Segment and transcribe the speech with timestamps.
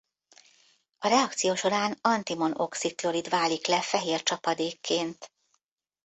[0.97, 5.31] A reakció során antimon-oxid-klorid válik le fehér csapadékként.